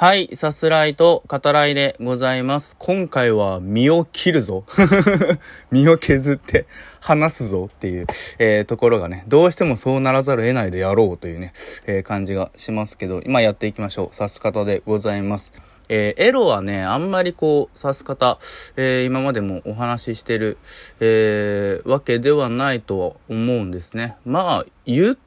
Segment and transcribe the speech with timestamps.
[0.00, 2.74] はい、さすらいと語らいでございます。
[2.78, 4.64] 今回は身を切るぞ。
[5.70, 6.64] 身を削って
[7.00, 8.06] 話すぞっていう、
[8.38, 11.52] えー、ところがね、どうしてもそうならざるを得ないでやろうというね、
[11.84, 14.14] えー、感じがしますけど、今やっていきましょう。
[14.14, 15.52] さす方でございます。
[15.90, 18.38] えー、エロはね、あんまりこう、指す方、
[18.78, 20.56] えー、今までもお話ししてる、
[21.00, 24.16] えー、わけではないとは思うんですね。
[24.24, 25.18] まあ、言っ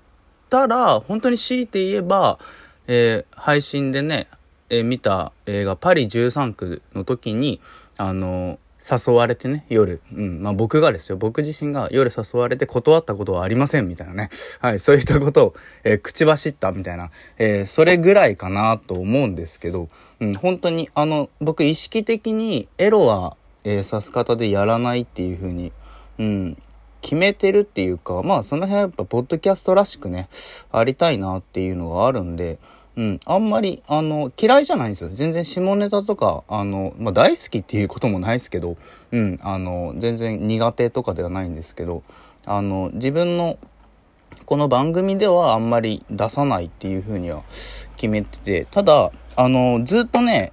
[0.49, 2.39] たら、本当に強いて言えば、
[2.87, 4.27] え配信でね、
[4.73, 7.61] えー、見た映画パリ13区の時に、
[7.97, 10.01] あのー、誘われてね、夜。
[10.11, 10.41] うん。
[10.41, 11.15] まあ僕がですよ。
[11.15, 14.29] 僕自身が夜誘われて断ったことはありませんみたいなね。
[14.59, 14.79] はい。
[14.79, 17.11] そういったことを、えー、口走ったみたいな。
[17.37, 20.33] え、それぐらいかなと思うんですけど、うん。
[20.33, 25.71] 本当に、あの、僕意識的にエロは、えー、刺す方でやらないっていう風に、
[26.17, 26.57] うん。
[27.01, 30.29] 決めてるっていうか、まあその辺はやっぱポッドキャストらしくね、
[30.71, 32.59] ありたいなっていうのがあるんで、
[32.95, 33.19] うん。
[33.25, 35.09] あんまり、あの、嫌いじゃないんですよ。
[35.09, 38.77] 全然下ネタとか、あの、まあ、大好きっていうこともないですけど、
[39.11, 39.39] うん。
[39.41, 42.03] あの、全然苦手とかではないんですけど、
[42.45, 43.57] あの、自分の、
[44.45, 47.43] この番組ではあんまり出さないっていうふうには
[47.95, 50.51] 決めてて、ただ、あの、ずっとね、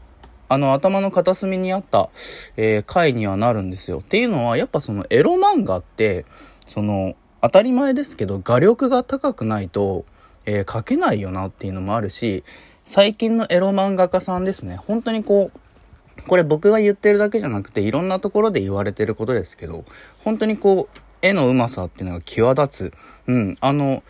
[0.48, 2.10] あの、頭の片隅にあった、
[2.56, 3.98] えー、回にはなるんですよ。
[3.98, 6.24] っていうのは、やっぱそのエロ漫画って、
[6.66, 10.04] その、当たり前ですけど、画力が高くないと、
[10.50, 12.42] えー、書けないよなっていうのもあるし、
[12.84, 19.84] 最近のエロ漫画家さんですね、本当にこう、これ僕が言ってるだけじゃなくて、いろんなところで言われてることですけど、
[20.24, 22.92] 本当にこう、絵のうまさっていうのが際立つ。
[23.28, 24.02] うん、あの、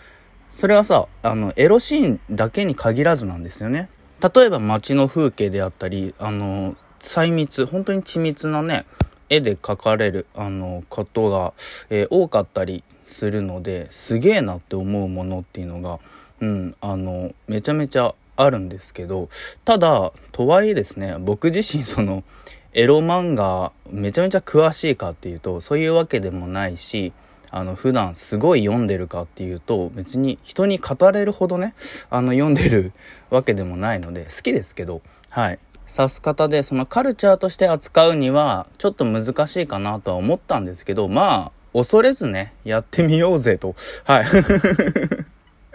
[0.57, 3.91] それはさ、あの、エロシーンだけに限らずなんですよね。
[4.35, 8.87] 例えば街の風景であったり、あの、細密、本当に緻密なね、
[9.29, 11.53] 絵で描かれる、あの、ことが、
[11.91, 15.99] えー、多かったりするので、すげえなって思うものっていうのが、
[16.41, 19.29] うん、あの、めちゃめちゃあるんですけど、
[19.65, 22.25] ただ、とはいえですね、僕自身その、
[22.73, 27.13] エロ漫画めちゃめちゃ詳しいかっていうと、そういうわけでもないし、
[27.51, 31.75] あの、普段すごい読んでるかっていうと、別に人に語れるほどね、
[32.09, 32.93] あの、読んでる
[33.29, 35.59] わけでもないので、好きですけど、はい。
[35.93, 43.75] 指す方で、そのカルチャーとして扱うには、ちょっと難しいかなとは思ったんですけど、まあ、恐れずね、やってみようぜと。
[44.05, 44.27] はい。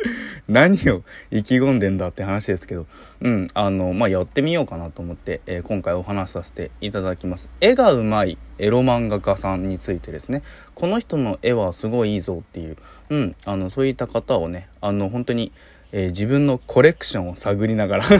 [0.47, 2.85] 何を意気込んでんだって話ですけど、
[3.21, 7.49] うん、あの、まあ、やってみようかなと思って、えー、今回お話しさせていただきます。
[7.61, 10.43] 絵がうまいエロ漫画家さんについてですね、
[10.73, 12.77] この人の絵はすごいいいぞっていう、
[13.09, 15.51] うん、あの、そういった方をね、あの、本当に、
[15.91, 18.05] えー、自分のコレクションを探りながら。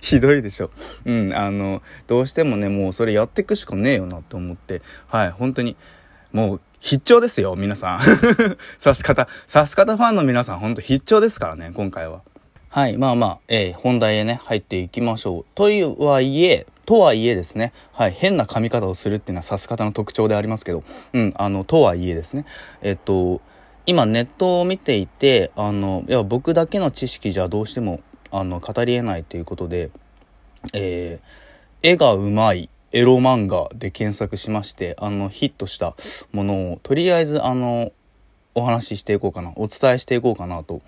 [0.00, 0.70] ひどいでしょ。
[1.04, 5.76] うん、あの、どうしてもね、もうそれやっていくしかねえよなと思って、はい、本当に、
[6.32, 8.00] もう、必聴ですよ、皆さん。
[8.78, 12.22] さす方、さす方ファンの皆さん、ほんと必聴ですからね、今回は。
[12.68, 15.44] はい、まあまあ、えー、本題へね、入っていきましょう。
[15.54, 22.44] というはいえ、とはいえですね、はい、変な髪型をするっていうのはさす方の特徴でありますけど、うん、あの、とはいえですね、
[22.82, 23.40] えっと、
[23.86, 28.00] 今ネットを見ていて、あの、いや、僕だけの知識じゃどうしても、
[28.30, 29.90] あの、語り得ないということで、
[30.74, 35.94] えー、絵がうまい、エロ漫画で検索しまして、あの、ヒットした
[36.32, 37.92] ものを、とりあえず、あの、
[38.54, 40.80] お話ししていこうかな、お伝えしていこうかなと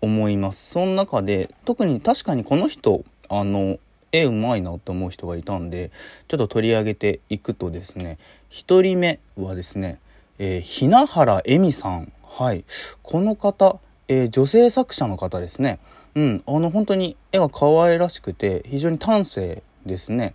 [0.00, 0.70] 思います。
[0.70, 3.78] その中で、特に確かにこの人、あの、
[4.12, 5.90] 絵うまいなって思う人がいたんで、
[6.28, 8.18] ちょっと取り上げていくとですね、
[8.50, 9.98] 1人目はですね、
[10.38, 12.12] えー、ひなはらえみさん。
[12.22, 12.64] はい。
[13.02, 15.78] この方、えー、女性作者の方ですね。
[16.14, 16.42] うん。
[16.46, 20.34] あの、本当に絵が可愛らしくて、非常に端正ですね。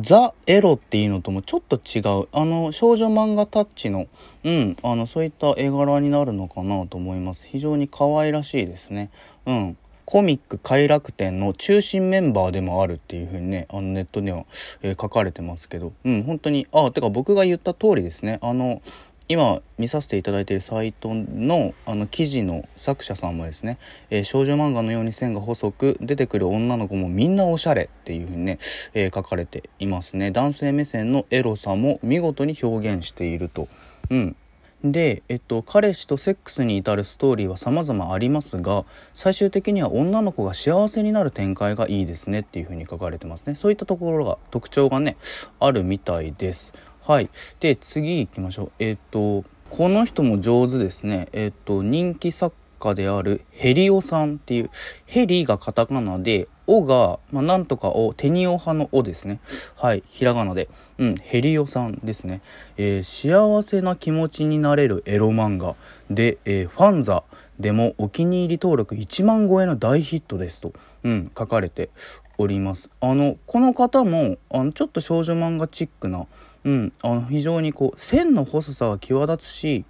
[0.00, 4.06] ザ・エロっていうのともちょっと違う、あの、少女漫画タッチの、
[4.44, 7.46] うん、あの、そういった絵柄になるのかなと思います。
[7.46, 9.10] 非常に可愛らしいですね。
[9.46, 9.76] うん。
[10.04, 14.44] コミック快楽天の中心メンバーでもあるっていう風にね、あのネットには、
[14.82, 18.82] えー、書かれてますけど、うん、本当に、あ、てか僕が言った通りですね、あの、
[19.28, 23.78] 今見させていただいているサイトのあの記事の作者さんもですね、
[24.10, 28.58] えー、少女漫画のように線が細く出てくる女の子もみんなおしゃれっていうふうにね、
[28.94, 30.30] えー、書かれていますね。
[30.30, 33.68] 男性目線のエロさも見事に表現していると。
[34.10, 34.36] うん。
[34.84, 38.84] で、えっと、彼氏とセックスに至るストーリーは様々ありますが
[39.14, 43.54] 最終的には女の子が幸せになる展開がいいですねっていうふうに書かれてますね。
[43.54, 45.16] そういったところが特徴がね
[45.58, 46.72] あるみたいです。
[47.06, 47.30] はい。
[47.60, 48.72] で、次行きましょう。
[48.80, 51.28] えっ、と、この人も上手ですね。
[51.32, 54.70] えっ、と、人気作家であるヘリオさんっていう、
[55.04, 59.38] ヘリがカタカナで、オが、まあ、なんとかオ、テニオ派のオですね。
[59.76, 60.02] はい。
[60.08, 60.68] ひらがなで。
[60.98, 62.42] うん、ヘリオさんですね。
[62.76, 65.76] えー、幸せな気持ちになれるエロ漫画
[66.10, 67.22] で、えー、ファンザ
[67.60, 70.72] でもお気に入り登録1万超えの大ヒットですと、
[71.04, 71.90] うん、書かれて
[72.38, 76.26] おりますあのこの方もあのちょっと少女漫画チックな、
[76.66, 79.84] うん、あの非常にこう線の細さが際立つし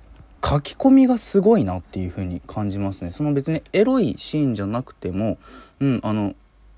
[0.44, 3.12] 書き込みがすごいなっていう風に感じますね。
[3.12, 5.38] その別にエロいシーンじゃなくても、
[5.80, 6.34] うん、あの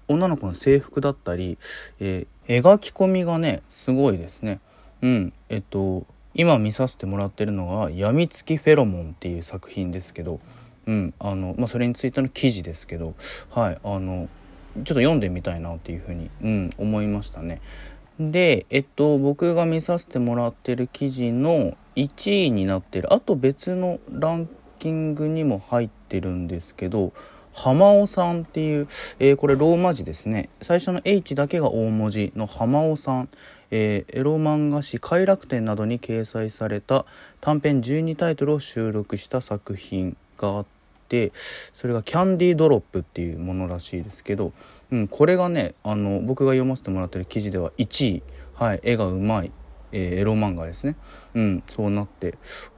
[0.06, 1.58] 女の子の制服だったり、
[1.98, 4.60] えー、描き込みがねすごいですね。
[5.02, 10.38] うんえっと今見させてもらってるのが「やみつきフェロモン」っていう作品ですけど
[10.86, 13.14] うんあのまあ、それについての記事ですけど
[13.50, 14.28] はいあの
[14.76, 17.60] ちょっと読んでみたいなっていうふうに、うん、思いましたね。
[18.18, 23.12] で、えっと、僕が見させてもらってる記事の1位になってる。
[23.12, 24.48] あと別のラン
[24.78, 27.12] キングにも入ってるんですけど
[27.52, 28.86] 浜尾さんっていう、
[29.18, 30.48] えー、これローマ字ですね。
[30.62, 33.28] 最初の H だけが大文字の浜尾さん、
[33.70, 37.04] えー、エロ漫画誌「快楽天」などに掲載された
[37.40, 40.77] 短編12タイトルを収録した作品があって
[41.08, 41.32] て
[41.74, 44.52] それがキャンディードロップっていうものらしいですけど、
[44.90, 48.22] うん、これがねあの僕が読ませてもらってる記事では1位、
[48.54, 49.52] はい、絵がうまい、
[49.92, 50.96] えー、エロ漫画ですね、
[51.34, 52.36] うん、そうなって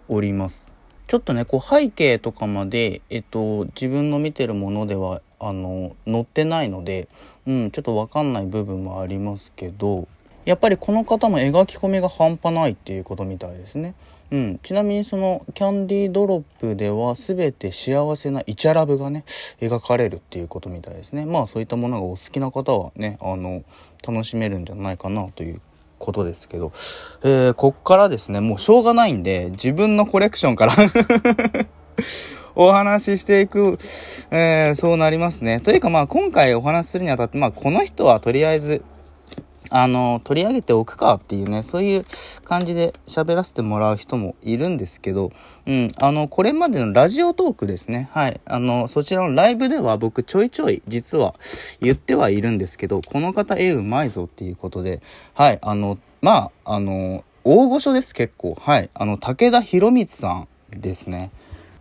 [0.09, 0.71] おります。
[1.06, 7.09] ちょっとねこう背景とかまで、えっと、自分の見てるものではあの載ってないので、
[7.49, 10.06] うん、ちょっと分かんない部分もありますけど
[10.45, 13.95] やっぱりこの方も描き込みが半端ないっていうことみたいですね。
[14.31, 19.25] うん、ちなみにそのキャンディードロップでは全て幸せなイチャラブがね
[19.61, 23.65] 描かれるっていうことみたいですねまあそういったものがお好きな方はねあの
[24.07, 25.61] 楽しめるんじゃないかなという
[25.99, 26.73] ことですけど、
[27.23, 30.75] えー、こっからですねもうしょうがないんで自分のコレクションから
[32.55, 33.79] お話ししていく、
[34.31, 35.61] えー、そうなりますね。
[35.61, 38.83] というかまあ今回お話しするにあたってまあこの人はとりあえず
[39.71, 42.05] あの、取り上げておくかっていうね、そういう
[42.45, 45.31] 感じで喋らせてもらう人もいるんですけど、
[45.67, 48.09] うん、あの、これまでのラジオトークですね。
[48.13, 48.41] はい。
[48.45, 51.35] あの、そちらのライブでは僕ちょいちょい実は
[51.81, 55.01] 言ってはいるんですけど、この方絵うまいぞっていうことで、
[55.35, 58.57] はい、あの、まあ、あの、大御所です結構。
[58.61, 58.91] はい。
[58.93, 61.31] あの、武田博光さんですね。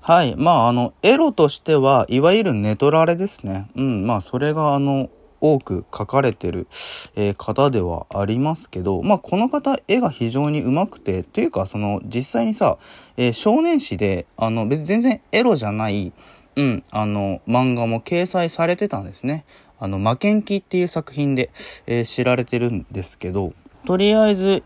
[0.01, 0.35] はい。
[0.37, 3.69] まあ、あの、エロとしては、いわゆるネトラレですね。
[3.75, 4.07] うん。
[4.07, 5.09] まあ、それが、あの、
[5.41, 6.67] 多く描かれてる、
[7.15, 12.77] えー、方ではありますけど、まあ、この方絵が非常に上手くてというかその実際にさ、
[13.17, 16.13] えー、少年誌であの別に全然エロじゃない、
[16.55, 19.45] うん、あの漫画も掲載されてたんですね。
[19.81, 21.51] あの、負けん気っていう作品で、
[21.87, 23.53] えー、知られてるんですけど、
[23.85, 24.61] とりあえず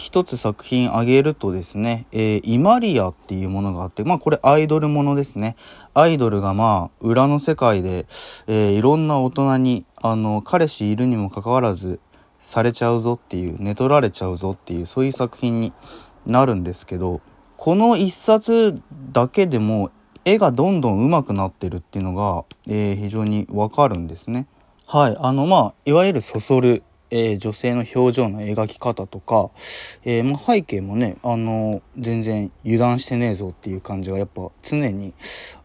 [0.00, 5.56] 一つ作品挙げるとですね、えー、イマリアっていうものがあって、まあこれアイドルものですね。
[5.92, 8.06] アイドルがまあ裏の世界で、
[8.46, 12.00] えー、いろんな大人に、あの、彼氏いるにもかかわらず
[12.40, 15.74] されちゃうぞっていう、寝取られちゃうぞっていう、そういう作品に
[16.26, 17.20] なるんですけど、
[17.58, 18.80] この一冊
[19.12, 19.90] だけでも
[20.24, 24.46] 絵がどんどん上手くなってるっていうのが、えー、非常にわかるんですね。
[24.86, 25.16] はい。
[25.20, 29.50] あの、まあ、いわゆるそそるえー、女性の表情の描き方とか、
[30.04, 35.14] えー、まあ、背景もね、あの全然油断してねえぞっていう感じがやっぱ常に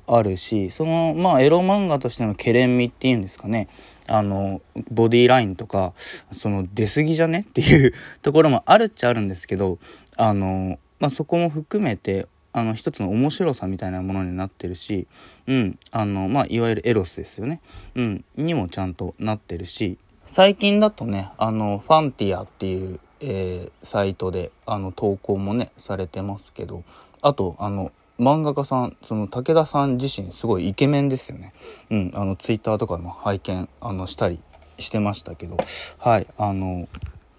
[0.07, 3.67] あるし、その、まあ、エロ漫画としてのケレン味っていうんですかね、
[4.07, 4.61] あの、
[4.91, 5.93] ボディーラインとか、
[6.37, 9.79] その、出過ぎじゃねっていう ところもあるっちゃあるんですけど、
[10.15, 15.07] あの、まあ、そこも含めて、あの、一つの面白さみたいなものになってるし、
[15.47, 17.59] うん、あの、まあ、いわゆるエロスですよね。
[17.95, 26.83] うん、にもちゃんとなってるし、最近だとねあのファンティアっていう、えー、サイトであの投稿もねされてますけど
[27.21, 31.53] あとあの漫画家さんその武田さん自身すごいイケメンですよね
[31.89, 34.39] うんあのツイッターとかも拝見あのしたり
[34.79, 35.57] してましたけど
[35.99, 36.87] はいあの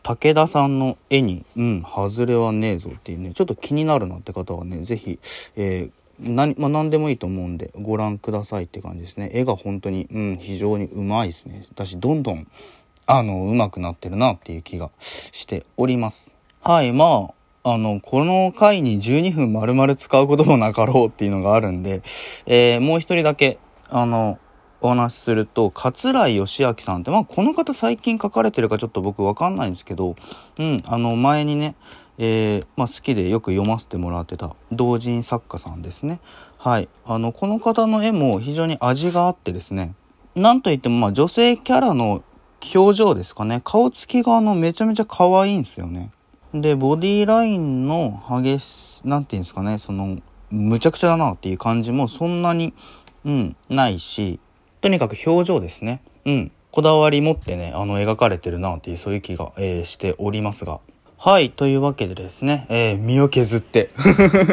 [0.06, 5.18] 武田さんの絵に、うん、外れはねえぞっていうね、ちょっと気になるなって方はね、是非
[5.56, 9.30] えー、何、まあ、何でもいいと思うんで、ご覧くださいって感じですね。
[9.32, 11.66] 絵が本当に、うん、非常にうまいですね。
[11.70, 12.46] 私、どんどん、
[13.06, 16.30] あの、上手くなってるなっていう気がしております。
[16.62, 17.30] はい、ま
[17.62, 22.02] あ、あの、この回に12分丸々使うこともなかろうっていうのがあるんで、
[22.46, 23.58] えー、もう一人だけ、
[23.88, 24.38] あの、
[24.80, 30.16] お話しすると、桂井義明さんって、まあ、この方最近書かれてるかちょっと僕わかんないんですけど、
[30.58, 31.76] うん、あの、前にね、
[32.18, 36.20] えー、まあ、好きでよく読ませてもらってた同人作家さんですね。
[36.58, 36.88] はい。
[37.04, 39.94] あの、この方の絵も非常に味があってですね、
[40.34, 42.22] なんといっても、まあ、女性キャラの
[42.74, 43.60] 表情ですかね。
[43.64, 46.10] 顔つきがあの、めちゃめちゃ可愛いんですよね。
[46.52, 50.18] で、ボディラインの激し、なんていうんですかね、その、
[50.50, 52.72] むちゃくちゃだなっていう感じもそんなに、
[53.24, 54.40] うん、ないし、
[54.80, 56.02] とにかく表情ですね。
[56.24, 56.52] うん。
[56.70, 60.80] こだわり持ってね、あの、描かれてるなっていう、そういう気が、えー、しておりますが。
[61.26, 61.50] はい。
[61.50, 63.90] というわけでですね、えー、身を削って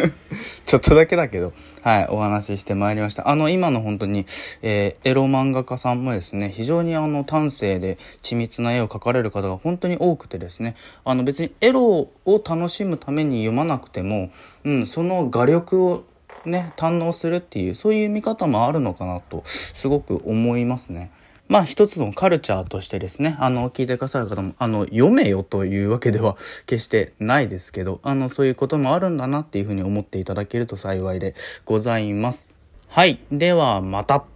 [0.65, 1.53] ちょっとだけだけど、
[1.83, 3.29] はい、お話ししてまいりました。
[3.29, 4.25] あの、今の本当に、
[4.63, 10.75] えー、エロ漫画家さんもですね、非常にあの、端正で緻密な絵を描かれる方が本当に多くてですね、
[11.05, 12.11] あの、別にエロを
[12.43, 14.31] 楽しむために読まなくても、
[14.63, 16.03] うん、その画力を
[16.43, 21.11] ね、堪能するっていう、そういう見方もあるのかなと、すごく思いますね。
[21.53, 32.55] まあ一つのカルチャーとしてですね、あの、聞いてくださる方も、あの、読めよというわけでは決してないですけど、あの、そういうこともあるんだなっていうふうに思っていただけると幸いでございます。
[32.87, 33.19] はい。
[33.31, 34.32] では、また。